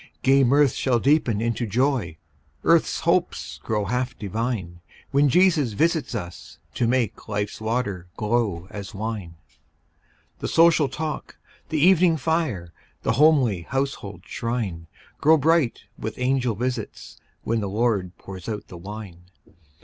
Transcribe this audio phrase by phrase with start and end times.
[0.23, 2.17] Gay mirth shall deepen into joy,
[2.63, 4.81] Earth's hopes grow half divine,
[5.11, 9.35] When Jesus visits us, to make Life's water glow as wine.
[10.39, 11.37] The social talk,
[11.69, 14.87] the evening fire, The homely household shrine,
[15.19, 19.25] Grow bright with angel visits, when The Lord pours out the wine.